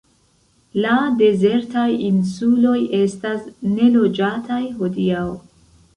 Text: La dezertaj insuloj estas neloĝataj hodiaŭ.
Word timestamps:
La 0.85 0.93
dezertaj 1.19 1.83
insuloj 2.07 2.73
estas 3.03 3.45
neloĝataj 3.77 4.61
hodiaŭ. 4.81 5.29